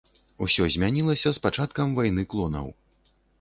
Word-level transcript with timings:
Усё 0.45 0.69
змянілася 0.75 1.33
з 1.35 1.43
пачаткам 1.45 1.93
вайны 2.01 2.27
клонаў. 2.33 2.67